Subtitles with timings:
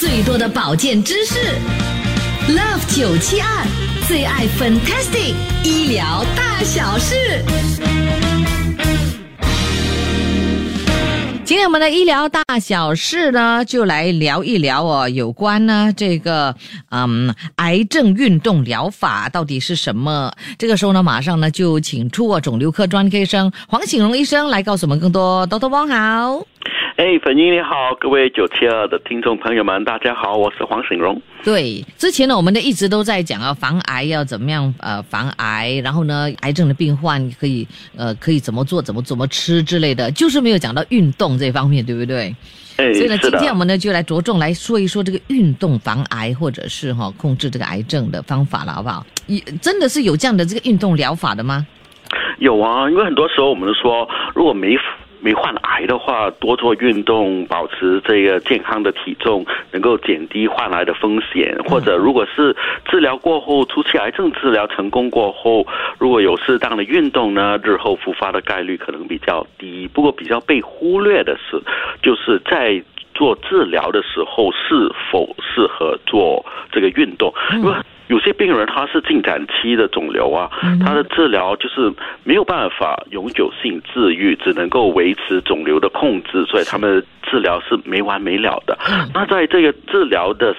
[0.00, 1.38] 最多的保健知识
[2.48, 3.66] ，Love 九七二
[4.08, 7.14] 最爱 Fantastic 医疗大小事。
[11.44, 16.56] 今天我们的医疗大小事呢，就来聊一聊哦，有关呢这个
[16.88, 20.32] 嗯癌症运动疗法到底是什么？
[20.56, 25.46] 这个时候呢，马上呢就请出我肿瘤科专科医生黄景荣医生来告诉我们更多。
[25.48, 26.46] doctor 汪好。
[27.00, 31.18] 哎，粉英你好，各位九七二的听众朋友们，大家好，我是黄醒荣。
[31.42, 42.36] 对，之前呢，我们的一直都在讲啊，防癌要怎么样呃防癌，然后呢，癌症的病患可以呃可以怎么做，怎么怎么吃之类的，就是没有讲到运动这方面，对不对？
[42.76, 49.06] 哎，所以呢，今天我们呢就来着重来说一说这个运动防癌或者是哈、控制这个癌症的方法了，好不好？
[49.26, 51.66] 也真的是有这样的这个运动疗法的吗？
[52.40, 54.76] 有啊，因为很多时候我们都说，如果没
[55.20, 61.56] 没患癌的话，多做运动，保持这个健康的体重，能够减低患癌的风险。
[61.64, 62.56] 或者，如果是
[62.86, 65.66] 治疗过后，初期癌症治疗成功过后，
[65.98, 69.88] 如果有适当的运动呢，日后复发的概率可能比较低。
[69.92, 71.60] 不过，比较被忽略的是，
[72.02, 72.82] 就是在
[73.14, 77.72] 做治疗的时候是否适合做这个运动，因为。
[78.32, 80.50] 病人他是进展期的肿瘤啊，
[80.84, 81.92] 他的治疗就是
[82.24, 88.78] 没有办法永久性治愈，只能够维持肿瘤的控制，所以他们治疗是没完没了的。
[89.14, 90.54] 那在这个治疗的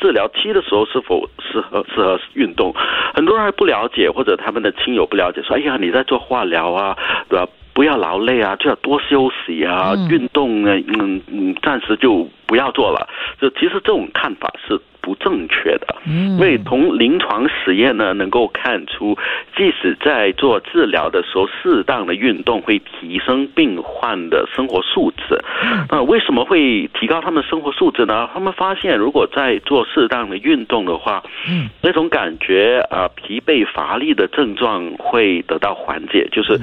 [0.00, 2.74] 治疗期的时候，是否适合适合运动？
[3.14, 6.96] 很多人还不了解，或者他们的亲友不了解，说：“哎呀，你在做化疗啊，
[7.28, 7.46] 对吧？
[7.80, 13.08] 不要劳累啊，就要多休息啊，运动呢，嗯嗯，暂时就不要做了。”
[13.40, 15.96] 就其实这种看法是不正确的。
[16.06, 19.16] 嗯因为从临床实验呢，能够看出，
[19.56, 25.42] 即使在做治疗的时候，适当的运动会提升病患的生活素质。
[25.90, 28.28] 那为什么会提高他们生活素质呢？
[28.34, 36.58] 他们发现，如果在做适当的运动的话，嗯，那种感觉啊、呃疲惫乏力的症状会得到缓解，就是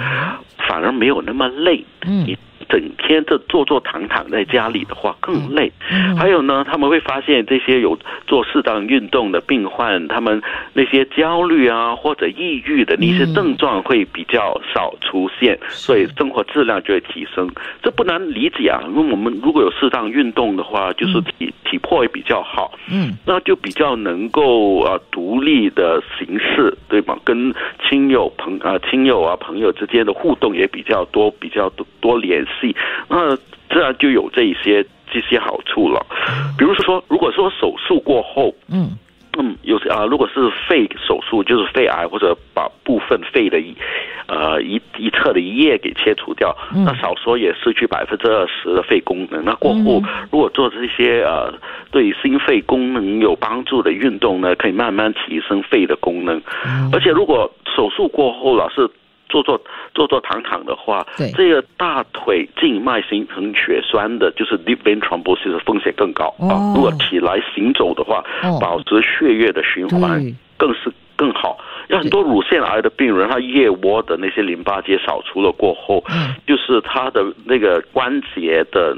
[0.67, 1.83] 反而没有那么累。
[2.05, 2.37] 嗯你
[2.69, 5.71] 整天这坐坐躺躺在家里的话更累。
[5.91, 10.41] 嗯还有呢，他们会发现这些有做适当运动的病患，他们
[10.73, 17.49] 那些焦虑啊或者抑郁的那些症状会比较少出现，所以生活质量就会提升。
[17.83, 27.17] 这不难理解啊，因为我们如果有适当运动的话，就是体体魄也比较好，嗯那就比较能够啊独立的行事，对吗？
[27.23, 27.53] 跟
[27.87, 32.75] 亲友朋啊亲友啊朋友之间的互动也比较多，比较多多联系，
[33.09, 33.35] 那
[33.69, 36.05] 自然就有这一些这些好处了。
[36.57, 38.91] 比如说，如果说手术过后，嗯
[39.39, 43.75] 嗯，有些啊、如果是肺手术，就是肺癌或者把部分肺的一
[44.27, 49.45] 呃一一侧的一叶给切除掉，嗯那少说也失去百分之二十的肺功能。
[49.45, 50.01] 那过后，
[50.31, 51.53] 如果做这些呃
[51.91, 56.41] 对心肺功能有帮助的运动呢，可以慢慢提升肺的功能。
[56.91, 58.89] 而且如果手术过后老是
[59.29, 59.59] 坐坐
[59.93, 66.47] 坐坐躺躺的话对，这个大腿静脉形成血栓的，就是 deep vein thrombosis 的风险更高哦。
[66.49, 66.73] 啊。
[66.75, 68.57] 如果起来行走的话，哦。
[68.61, 70.23] 保持血液的循环
[70.57, 71.57] 更是更好。
[71.89, 76.35] 有很多乳腺癌的病人，他腋窝的那些淋巴结扫除了过后，嗯。
[76.45, 78.95] 就是他的那个关节的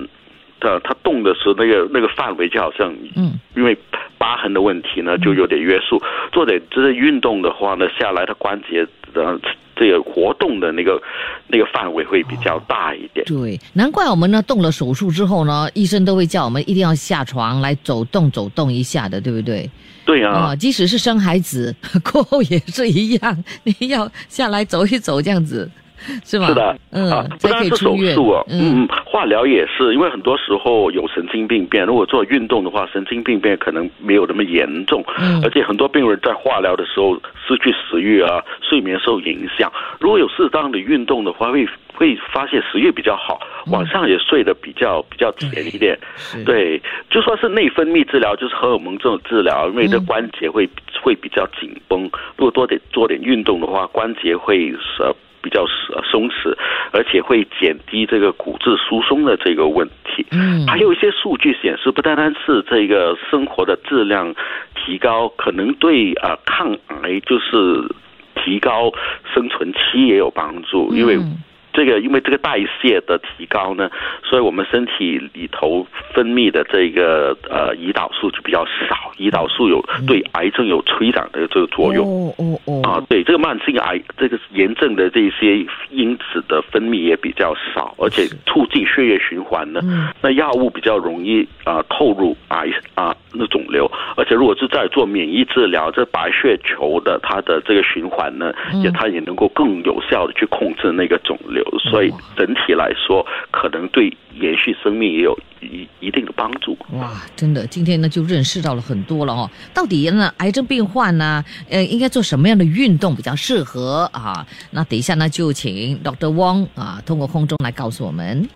[0.59, 3.39] 的，他动的时候那个那个范围就好像嗯。
[3.55, 3.77] 因为
[4.17, 6.01] 疤痕的问题呢，就有点约束。
[6.31, 9.39] 做点这些运动的话呢，下来他关节的
[9.79, 11.01] 这个活动的那个
[11.47, 13.25] 那个范围会比较大一点。
[13.25, 19.69] 对，难怪我们呢动了手术之后呢，医生都会叫我们一定要下床来走动走动一下的，对不对？
[20.05, 21.73] 对啊，哦，即使是生孩子
[22.11, 25.69] 过后也是一样，你要下来走一走这样子，
[26.23, 26.47] 是吗？
[26.47, 27.95] 是的，嗯，啊，不单是手。
[28.13, 37.15] 术啊，嗯嗯，化疗也是，因为很多时候有神经病变，如果做运动的话，神经病变可能没有那么严重，嗯而且很多病人在化疗的时候
[37.47, 39.71] 失去食欲啊，睡眠受影响。
[39.99, 43.39] 如果有适当的运动的话，会会发现食欲比较好，
[43.71, 45.97] 晚上也睡得比较比较甜一点。
[46.15, 50.67] 是，对，就算是内分泌治疗，就是荷尔蒙这种治疗，因为的关节会、
[51.01, 52.03] 会比较紧绷。
[52.37, 56.55] 如果多点做点运动的话，关节会呃比较松松弛，
[56.91, 60.25] 而且会减低这个骨质疏松的这个问题。
[60.31, 64.33] 嗯，还有一些数据显示，不单单是这个生活的质量
[64.75, 67.95] 提高，可能对呃抗癌就是
[68.35, 68.91] 提高
[69.33, 71.17] 生存期也有帮助，因为。
[71.17, 71.43] 嗯
[71.73, 73.89] 这个因为这个代谢的提高呢，
[74.23, 82.05] 所以我们身体里头分泌的这个呃胰岛素就比较少，胰岛素有对癌症有催长的这个作用。
[82.05, 89.79] 哦哦哦，啊，对，这个慢性癌这个炎症的这些因子的分泌也比较少，而且促进血液循环呢。
[89.83, 101.58] 嗯那药物比较容易啊、透入癌啊那肿瘤，而且如果是在做免疫治疗，这白血球的它的这个循环呢，嗯也它也能够更有效的去控制那个肿瘤，
[101.89, 106.77] 所以整体来说，可能对延续生命也有一一定的帮助。
[106.93, 109.49] 哇，真的，今天呢就认识到了很多了哦。
[109.73, 114.45] 到底呢，癌症病患呢，呃，应该做什么样的运动比较适合啊？
[114.71, 116.33] 那等一下呢，就请 Dr.
[116.33, 118.47] Wong 啊，通过空中来告诉我们。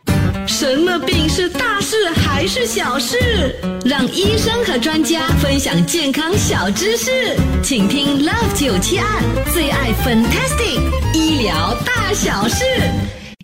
[0.45, 3.56] 什么病是大事还是小事？
[3.86, 9.06] 让医生和专家分享健康小知识，请听 Love 九七二
[9.54, 10.80] 最爱 Fantastic
[11.13, 12.66] 医疗大小事。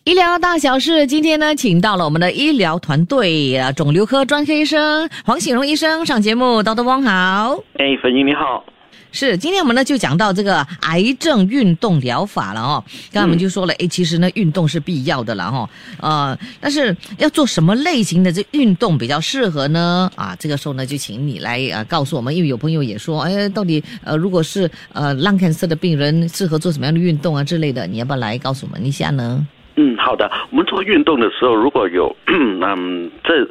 [0.04, 6.84] 医疗大小事，今天呢，请到了我们的医疗团队啊，肿瘤科专科医生黄喜荣医生上节目，Dr.
[6.84, 7.64] Wong 好。
[7.78, 8.64] 哎，粉英你好。
[9.12, 12.84] 是，今天我们呢就讲到这个癌症运动疗法了哦。
[13.12, 15.70] 刚才我们就说了，诶，其实呢运动是必要的了哈、
[16.00, 20.10] 呃，但是要做什么类型的这运动比较适合呢？
[20.16, 29.46] 啊，这个时候呢就请你来呃告诉我们，因为有朋友也说，哎，到底呃如果是呃 lung cancer 的病人适合做什么样的运动啊之类的，你要不要来告诉我们一下呢？
[29.76, 30.30] 嗯，好的。
[30.52, 33.48] 我们做运动的时候，如果有 嗯这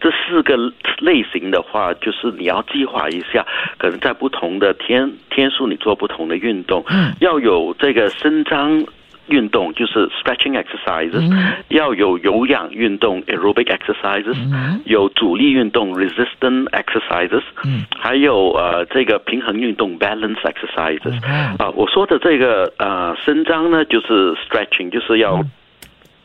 [0.00, 0.56] 这四个
[0.98, 3.46] 类型的话，就是你要计划一下，
[3.78, 7.12] 可能在不同的天天数你做不同的运动，嗯。
[7.20, 8.84] 要有这个伸张。
[9.30, 11.52] 运动就是 stretching exercises，、嗯。
[11.68, 14.80] 要有有氧运动 aerobic exercises，、嗯。
[14.86, 17.84] 有阻力运动 resistant exercises，、嗯。
[17.94, 21.20] 还有呃这个平衡运动 balance exercises。
[21.28, 25.44] 嗯啊，我说的这个呃伸张呢，就是 stretching，就是要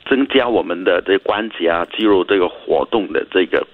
[0.06, 3.66] 增加我们的这个关节啊、肌肉这个活动的这个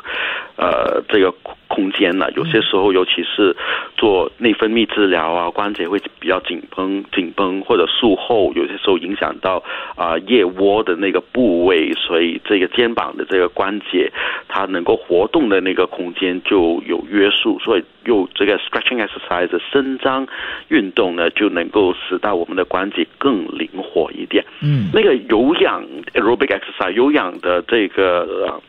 [0.58, 3.56] 呃这个空空间呢、有些时候，尤其是
[3.96, 9.64] 做内分泌治疗啊，关节会比较紧绷、紧绷，或者术后有些时候影响到
[9.96, 14.12] 啊、腋窝的那个部位，所以这个肩膀的这个关节
[14.48, 20.28] 它能够活动的那个空间就有约束，所以用这个 stretching exercise 伸张
[20.70, 24.44] 运动呢，就能够使到我们的关节更灵活一点。
[24.62, 25.86] 嗯那个有氧
[26.20, 28.62] aerobic exercise 有氧的这个呃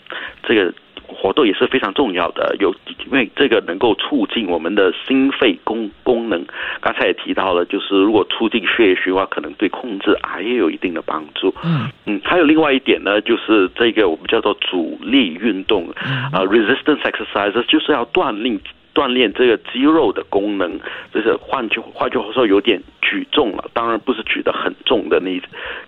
[0.42, 0.72] 这个
[1.06, 2.72] 活动也是非常重要的，有
[3.04, 6.46] 因为这个能够促进我们的心肺功功能。
[6.80, 11.52] 刚才也提到了，就是如果促进血液循环，可能对控制癌也有一定的帮助。
[11.64, 15.90] 嗯嗯，还有另外一点呢，就是这个我们叫做阻力运动，
[16.32, 18.60] 啊、r e s i s t a n c e exercises 就是要锻炼
[18.94, 20.78] 锻炼这个肌肉的功能，
[21.12, 23.70] 就是换句换句话说，有点举重了。
[23.72, 25.40] 当然不是举得很重的那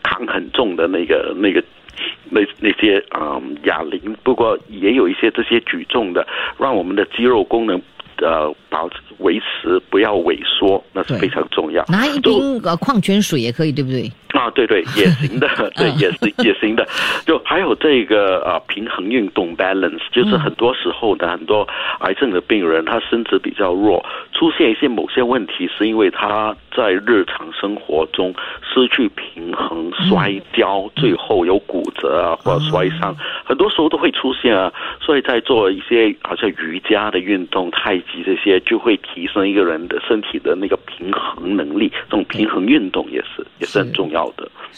[0.02, 1.62] 扛很重的那个那个。
[2.31, 6.26] 那那些嗯哑铃，不过也有一些这些举重的，
[6.58, 7.81] 让我们的肌肉功能
[8.16, 11.84] 呃保持维持，不要萎缩，那是非常重要。
[11.88, 14.10] 拿一瓶呃矿泉水也可以，对不对？
[14.42, 16.84] 啊，对对，也行的， 对，也是也行的。
[17.24, 21.66] 就还有这个啊平衡运动 balance，就是很多时候呢，很多
[22.00, 34.72] 癌症的病人他身子比较弱，出现一些某些问题，是因为他在日常生活中失去平衡、摔跤，最后有骨折啊或者摔伤，很多时候都会出现啊。
[35.00, 41.92] 所以在做一些好像瑜伽的运动、太极这些，就会提升一个人的身体的那个平衡能力。
[42.10, 44.31] 这种平衡运动也是也是很重要的。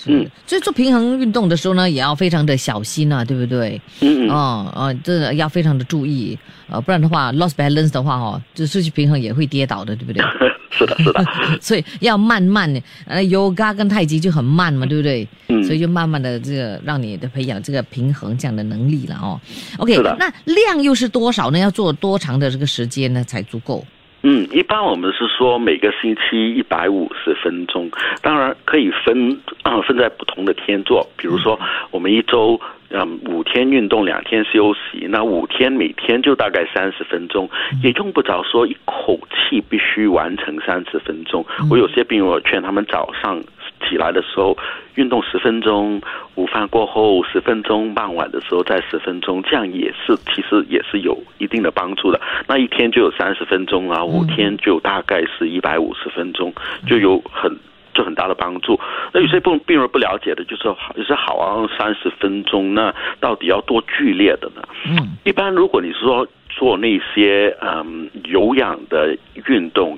[0.06, 3.80] 嗯，所以做平衡运动的时候呢，也要非常的小心啊，对不对？
[4.00, 4.30] 嗯嗯。
[4.30, 6.36] 哦哦，这要非常的注意，
[6.68, 10.22] 呃，不然的话，lost balance 的话，哦，就失去平衡也会跌倒的，对不对？
[10.70, 11.24] 是的，是的，
[11.62, 15.26] 所以要慢慢的，呃，yoga 跟太极就很慢嘛，对不对？
[15.48, 19.40] 嗯所以就慢慢的这个让你的培养这个平衡这样的能力了哦。
[19.78, 21.58] OK，那量又是多少呢？
[21.58, 23.84] 要做多长的这个时间呢才足够？
[24.26, 27.90] 嗯，一般我们是说每个星期一百五十分钟，
[28.22, 37.50] 当然可以分啊、分在不同的天做，比如说我们一周嗯五天运动，两天休息，那五天每天就大概三十分钟，
[37.82, 41.44] 也用不着说一口气必须完成三十分钟。
[41.70, 43.42] 我有些病人我劝他们早上
[43.88, 44.56] 起来的时候
[44.96, 46.00] 运动十分钟，
[46.34, 52.20] 午饭过后十分钟，傍晚的时候再十分钟，这样也是其实也是有一定的帮助的。
[52.48, 56.52] 那一天就有三十分钟啊，五天就大概是一百五十分钟，
[56.86, 57.56] 就有很。
[57.96, 58.76] 就很大的帮助。
[59.12, 64.62] 那有些病病人不了解的，就是好，就是好啊，三十分钟，那到底要多剧烈的呢？
[64.84, 69.93] 嗯一般如果你是说做那些嗯有氧的运动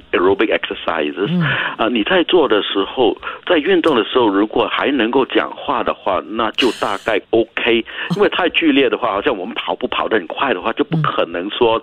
[1.77, 7.85] 啊，你在做的时候，在运动的时候，如果还能够讲话的话，那就大概 OK。
[8.17, 11.81] 因为太剧烈的话，好像我们跑步跑得很快的话，就不可能说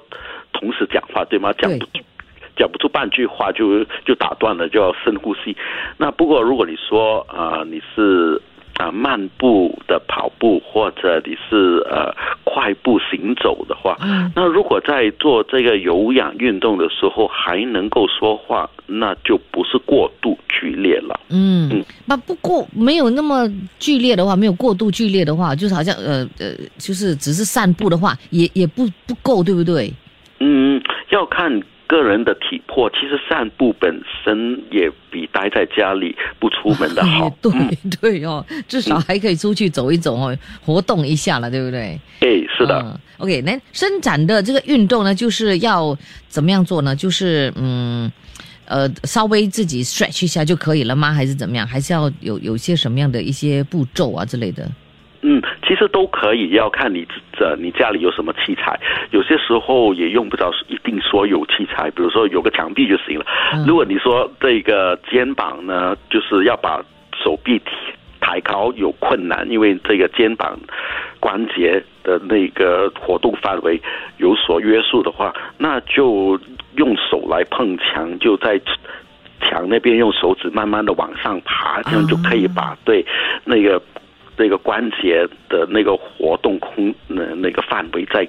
[0.51, 1.53] 同时讲话，对吗？
[1.53, 1.85] 讲不
[2.55, 5.57] 讲不出半句话就就打断了，就要深呼吸。
[5.97, 8.39] 那不过如果你说啊、呃你是
[8.77, 12.13] 啊、漫步的跑步，或者你是呃
[12.43, 21.19] 快步行走的话，嗯那如果在做这个有氧运动的时候还能够说话，那就不是过度剧烈了。
[21.29, 23.47] 嗯嗯，那不过没有那么
[23.79, 29.93] 剧烈的话，没有过度剧烈的话，就是好像呃呃，就是只是散步的话，也也不不够，对不对？
[30.39, 31.61] 嗯，要看
[31.95, 32.89] 个人的体魄。
[32.89, 37.29] 其实散步本身也比待在家里不出门的好。
[37.41, 41.99] 对嗯，对哦，至少还可以出去走一走哦，活动一下了，对不对？
[42.19, 42.79] 哎，是的。
[42.83, 45.97] 嗯 OK，那伸展的这个运动呢，就是要
[46.27, 46.95] 怎么样做呢？
[46.95, 48.11] 就是嗯。
[48.65, 51.11] 呃，稍微自己 stretch 一下就可以了吗？
[51.11, 51.67] 还是怎么样？
[51.67, 54.67] 还是要有有些什么样的一些步骤啊之类的？
[55.23, 58.79] 嗯，其实都可以，要看你这你家里有什么器材。
[59.11, 63.25] 有些时候也用不着一定说有器材，比如说有个墙壁就行了。
[63.53, 66.83] 嗯如果你说这个肩膀呢，就是要把
[67.23, 67.71] 手臂提
[68.19, 70.59] 抬高有困难，因为这个肩膀
[71.19, 73.81] 关节的那个活动范围
[74.17, 76.39] 有所约束的话，那就
[76.75, 78.59] 用手来碰墙，就在
[79.41, 83.05] 墙那边用手指慢慢的往上爬，这样就可以把对
[83.45, 83.81] 那个
[84.37, 88.27] 那个关节的那个活动空那那个范围再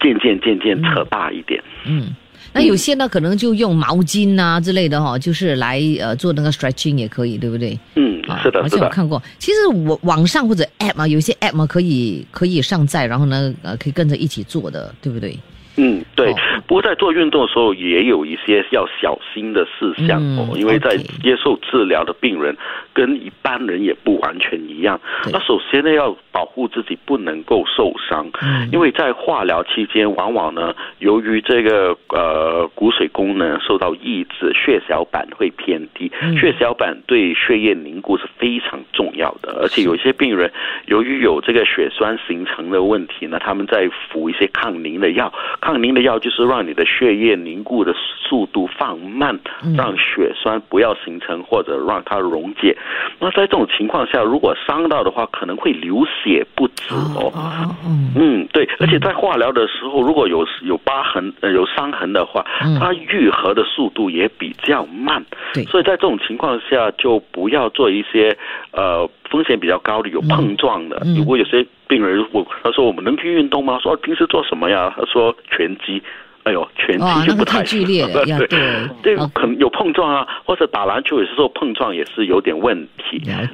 [0.00, 1.62] 渐渐渐渐扯大一点。
[1.86, 2.14] 嗯，
[2.52, 7.78] 那有些呢，可能就用毛巾啊之类的哈、就是来呃做那个 stretching 也可以，对不对？
[7.94, 8.76] 嗯，啊是的，是的。
[8.76, 9.22] 好像有看过。
[9.38, 15.38] 其实我网上或者 app 啊，有一些 app 嘛，可以可以上载，然后呢，呃，可以跟着一起做的，对不对？
[15.76, 16.36] 嗯，对哦。
[16.66, 22.56] 不过在做运动的时候，也有一些要小心的事项嗯哦，因为在接受治疗的病人
[22.92, 25.00] 跟一般人也不完全一样。
[25.32, 36.10] 那首先呢，要保护自己不能够受伤，嗯因为在化疗期间，往往呢，由于这个呃骨髓功能受到抑制，血小板会偏低。
[36.22, 40.50] 嗯血小板对血液凝固是非常重要的，而且有一些病人
[40.86, 52.76] 由于有这个血栓形成的问题呢，他们在服一些抗凝的药，抗凝的药就是让你的血液凝固的速度放慢，嗯让血栓不要形成或者让它溶解。
[53.18, 57.30] 那在这种情况下，如果伤到的话，可能会流血不止哦。
[57.34, 65.24] 哦，嗯嗯，对，而且在化疗的时候，如果有有疤痕、呃有伤痕的话，嗯它愈合的速度也比较慢。
[65.52, 68.36] 对所以在这种情况下，就不要做一些
[68.72, 71.00] 呃风险比较高的有碰撞的。
[71.04, 73.78] 嗯如果有些病人我他说我们能去运动吗？
[73.82, 74.92] 说平时做什么呀？
[74.96, 76.02] 他说拳击。
[76.42, 83.18] 哎呦，拳击就不那个太 剧烈对对可能有碰撞啊，或者打篮球有时候碰撞也是有点问题。
[83.30, 83.46] 了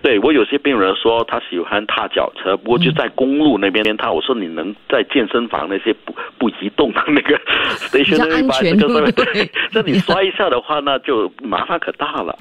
[0.00, 4.12] 对我有些病人说他喜欢踏脚车，不过就在公路那边踏。
[4.12, 7.34] 我说你能在健身房那些不不移动的那个
[7.92, 12.38] 安全 bicycle 对不对对，那你摔一下的话，那就麻烦可大了。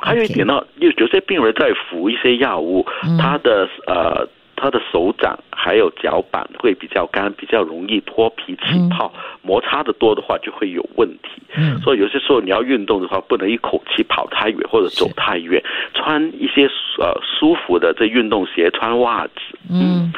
[0.00, 4.28] 还有一点呢，有有些病人在服一些药物，嗯他的呃。
[4.62, 11.42] 他的手掌还有脚板会比较干，比较容易脱皮起泡，摩擦的多的话就会有问题。
[11.56, 15.62] 嗯所以有些时候你要运动的话，不能一口气跑太远或者走太远，
[15.94, 16.66] 穿一些
[16.98, 19.32] 呃舒服的这运动鞋，穿袜子。
[19.70, 20.12] 嗯，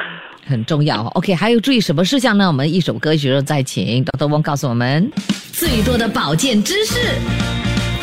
[0.45, 1.05] 很重要。
[1.15, 2.45] OK，还有注意什么事项呢？
[2.45, 4.27] 我们一首歌曲再请 Dr.
[4.27, 5.09] Wong 告诉我们。
[5.53, 6.99] 最多的保健知识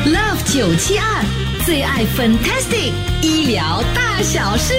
[0.07, 1.25] ，Love 九七二
[1.64, 2.92] 最爱 Fantastic
[3.23, 4.75] 医疗大小事。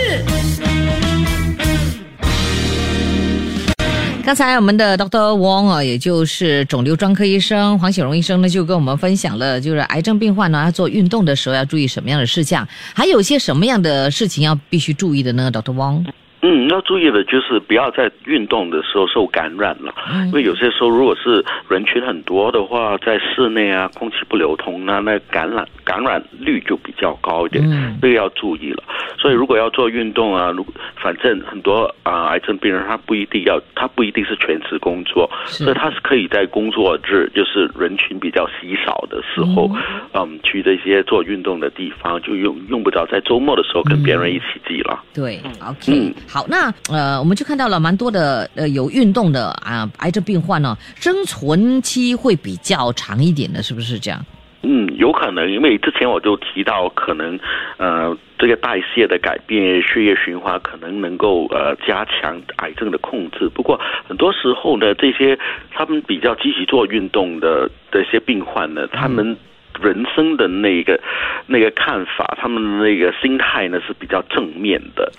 [4.24, 16.06] 刚才我们的 Doctor Wong 啊，也就是肿瘤专科医生黄显荣医生呢，就跟我们分享了，就是癌症病患呢要做运动的时候要注意什么样的事项，还有些什么样的事情要必须注意的呢 Doctor Wong，
[16.42, 27.98] 嗯，要注意的就是不要在运动的时候受感染了，嗯因为有些时候如果是人群很多的话，在室内啊，空气不流通，那那感染感染率就比较高一点，嗯。
[28.02, 28.84] 这个要注意了。
[29.20, 39.70] 所以如果要做运动啊，如反正很多啊、癌症病人他不一定要，他不一定是全职工作，所以他是可以在工作日，就是人群比较稀少的时候，
[40.14, 40.40] 嗯。
[40.44, 45.00] 去这些做运动的地方，就用用不着在周末的时候跟别人一起挤了。
[45.14, 54.26] 对，OK，、嗯好，那呃，我们就看到了蛮多的呃有运动的啊、癌症病患呢，生存期会比较长一点的，是不是这样？
[54.64, 57.38] 嗯，有可能，因为之前我就提到，可能
[57.76, 63.50] 呃这个代谢的改变、血液循环可能能够呃加强癌症的控制。
[63.54, 65.38] 不过很多时候呢，这些
[65.70, 69.36] 他们比较积极做运动的这些病患呢，他们。
[69.82, 71.00] 人生的那个
[71.48, 75.12] 那个看法，他们的那个心态呢是比较正面的，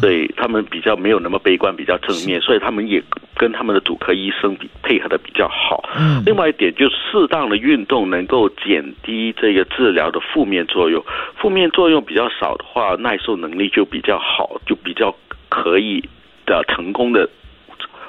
[0.00, 3.02] 对他们比较没有那么悲观，比较正面，所以他们也
[3.36, 5.88] 跟他们的主科医生比配合的比较好。
[5.98, 11.04] 嗯另外一点就是适当的运动能够减低这个治疗的负面作用，
[11.36, 15.14] 负面作用比较少的话，耐受能力就比较好，就比较
[15.48, 16.02] 可以
[16.44, 17.28] 的成功的。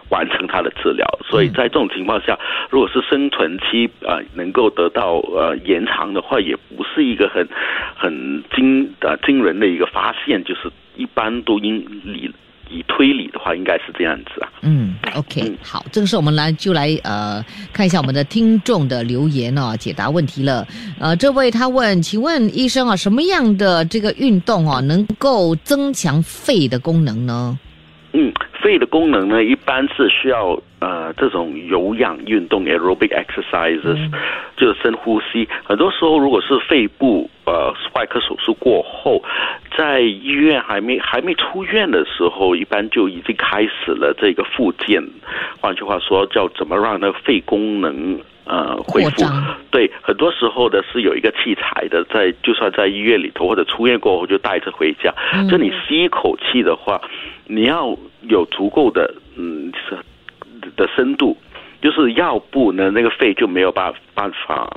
[0.09, 2.37] 完成他的治疗，所以在这种情况下，
[2.69, 7.45] 如果是生存期啊能够得到呃延长的话，也不是一个很
[7.95, 12.31] 很惊的惊人的一个发现，就是一般都应理
[12.69, 14.49] 以推理的话，应该是这样子啊。
[14.61, 20.65] 嗯，OK，好，这个时候我们来就来呃看一下我们的听众的留言哦，解答问题了。
[20.99, 27.59] 呃，这位他问，请问医生啊，什么样的这个运动啊能够增强肺的功能呢？
[28.13, 28.31] 嗯。
[28.61, 34.09] 肺的功能呢，一般是需要呃这种有氧运动 （aerobic exercises），
[34.55, 35.47] 就是深呼吸。
[35.63, 39.23] 很多时候，如果是肺部呃外科手术过后，
[39.77, 45.03] 在医院还没还没出院的时候，一般就已经开始了这个复健。
[45.61, 49.23] 换句话说，叫怎么让那肺功能呃恢复？
[49.71, 55.13] 对，很多时候的是有一个器材的，在就算在医院里头或者出院过后就带着回家。
[55.49, 56.99] 就你吸一口气的话，
[57.47, 57.97] 你要。
[58.23, 59.71] 有足够的嗯
[60.75, 61.37] 的深度，
[61.81, 64.75] 就是要不呢，那个肺就没有办办法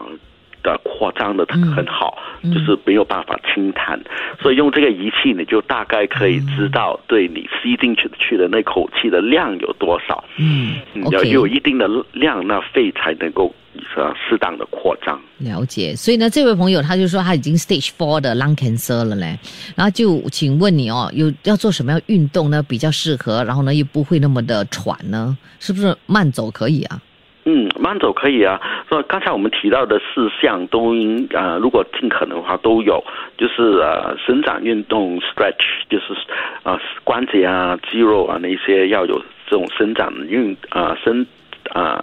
[0.62, 3.98] 的扩张的很好，就是没有办法清痰。
[4.40, 10.22] 所以用这个仪器，你就大概可以知道，对你吸进去去的那口气的量有多少。
[10.38, 10.76] 嗯，
[11.10, 13.54] 要有一定的量，那肺才能够。
[13.96, 15.94] 呃，适当的扩张，了解。
[15.94, 19.38] 所以呢，这位朋友他就说他已经 stage four 的 lung cancer 了嘞，
[19.76, 22.62] 然后就请问你哦，有要做什么样运动呢？
[22.64, 25.36] 比较适合，然后呢又不会那么的喘呢？
[25.60, 27.00] 是不是慢走可以啊？
[27.44, 28.61] 嗯，慢走可以啊。
[28.90, 33.02] 那刚才我们提到的四项都应啊，如果尽可能的话都有，
[33.37, 36.14] 就是呃伸展运动 stretch，就是
[36.62, 41.26] 啊关节啊肌肉啊那些要有这种伸展运啊伸。
[41.73, 42.00] 啊，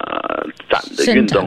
[0.70, 1.46] 展的运动，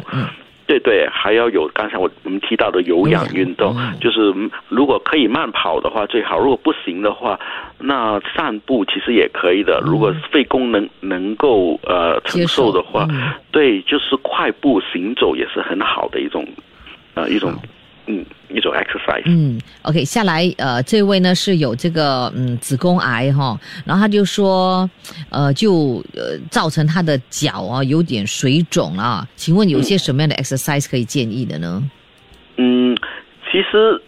[0.72, 4.34] 对对，还要有刚才我我们提到的有氧运动，就是
[4.70, 7.38] 如果可以慢跑的话最好，如果不行的话，
[7.78, 9.82] 那散步其实也可以的。
[9.86, 13.06] 如果肺功能能够呃承受的话，
[13.52, 16.48] 对，就是快步行走也是很好的一种
[17.16, 17.54] 呃一种。
[18.08, 19.24] 嗯，一种 exercise。
[19.26, 24.90] 嗯，OK，下来，呃，这位呢是有这个嗯子宫癌哈，然后他就说，
[25.30, 31.84] 呃，就呃造成他的脚啊有点水肿啊，请问有些什么样的 exercise 可以建议的呢？
[32.58, 32.98] 嗯，
[33.52, 34.02] 其实。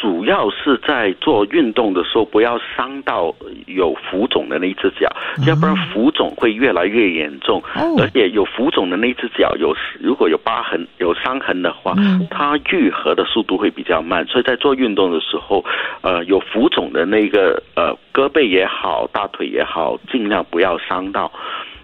[0.00, 3.34] 主要是在做运动的时候，不要伤到
[3.66, 5.10] 有浮肿的那只脚，
[5.44, 7.60] 要不然浮肿会越来越严重。
[7.98, 11.96] 而且有浮肿的那只脚，有如果有疤痕、有伤痕的话，
[12.30, 14.24] 它愈合的速度会比较慢。
[14.26, 15.64] 所以在做运动的时候，
[16.02, 21.32] 呃，有浮肿的那个呃胳膊也好、大腿也好，尽量不要伤到。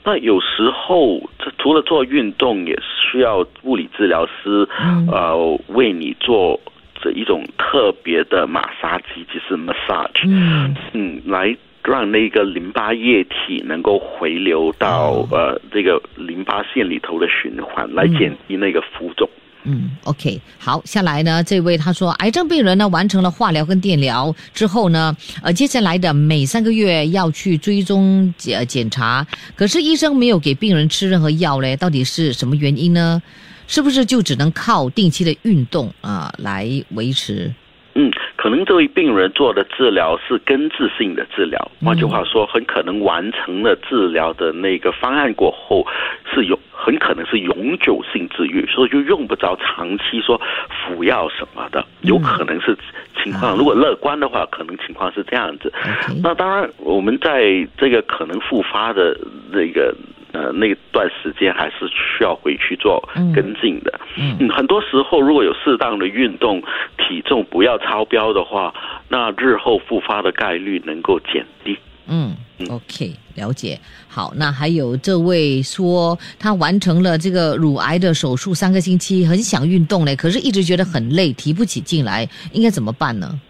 [0.04, 4.68] 那有时候，这除了做运动，也需要物理治疗师
[5.10, 6.60] 呃为你做。
[7.04, 19.28] 的一种特别的马杀鸡，就是 massage，嗯嗯，来让那个淋巴液体能够回流到呃这个淋巴腺里头的循环，来减低那个浮肿。
[19.66, 33.22] 嗯，OK，好，下来呢，这位他说，癌症病人呢完成了化疗跟电疗之后呢，呃，接下来的每三个月要去追踪检检查，可是医生没有给病人吃任何药嘞，到底是什么原因呢？
[33.66, 37.52] 是不是就只能靠定期的运动啊来维持？
[37.96, 45.86] 嗯，可能这位病人做的治疗是根治性的治疗，换句话说，很可能完成了治疗的那个方案过后，
[46.34, 52.76] 是有很可能是永久性治愈，所以就用不着长期说服药什么的，有可能是
[53.22, 53.56] 情况。
[53.56, 55.72] 如果乐观的话，可能情况是这样子。
[56.20, 59.16] 那当然，我们在这个可能复发的
[59.52, 59.94] 那个。
[60.34, 64.00] 呃，那段时间还是需要回去做跟进的。
[64.18, 66.60] 嗯，很多时候如果有适当的运动，
[66.98, 68.74] 体重不要超标的话，
[69.08, 71.78] 那日后复发的概率能够减低。
[72.08, 72.34] 嗯
[72.68, 73.78] ，OK，了解。
[74.08, 83.40] 好，那还有这位说他完成了这个乳癌的手术三个星期，很想运动嘞，可是一直觉得很累，提不起劲来，应该怎么办呢？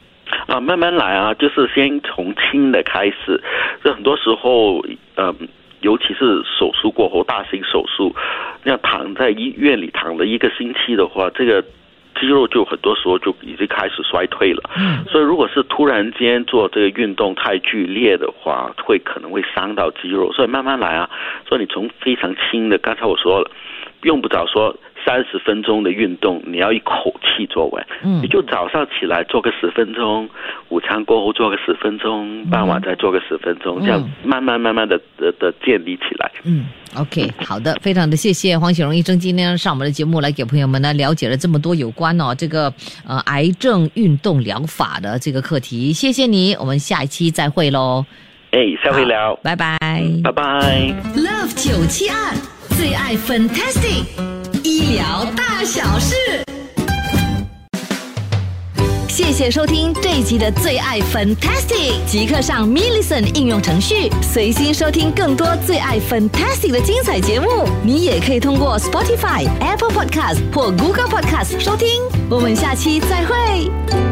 [0.47, 3.43] 啊，慢慢来啊，就是先从轻的开始。
[3.83, 4.85] 这很多时候，
[5.17, 5.49] 嗯。
[5.85, 8.15] 尤其是手术过后，大型手术，
[8.65, 11.63] 要躺在医院里躺了一个星期的话，这个
[12.19, 14.63] 肌肉就很多时候就已经开始衰退了。
[14.79, 20.33] 嗯所以如果是突然间做这个运动太剧烈的话，会可能会伤到肌肉。
[20.33, 21.11] 所以慢慢来啊。
[21.47, 23.51] 所以你从非常轻的，刚才我说了，
[24.03, 27.87] 用不着说三十分钟的运动，你要一口气做完。
[28.03, 30.29] 嗯你就早上起来做个十分钟，
[30.69, 36.31] 午餐过后做个十分钟，傍晚再做个十分钟，这样慢慢慢慢的的的建立起来。
[36.45, 42.73] 嗯，OK，好的，非常的谢谢黄雪荣医生今天上我们的节目来给朋友们呢了解了这么多有关哦这个
[43.07, 48.05] 呃癌症运动疗法的这个课题，谢谢你，我们下一期再会喽，
[48.53, 49.79] 哎，下回聊，拜拜。
[50.23, 50.95] 拜拜。
[51.15, 52.17] Love 九七二
[52.71, 54.24] 最爱 Fantastic
[54.75, 56.17] 医疗大小事。
[59.07, 67.47] 谢谢收听这一集的最爱 Fantastic，即刻上 m i l l i c e n t 应用程序，随心收听更多最爱 Fantastic 的精彩节目。
[67.85, 71.89] 你也可以通过 Spotify、Apple Podcast 或 Google Podcast 收听。
[72.29, 74.04] 我们下期再会。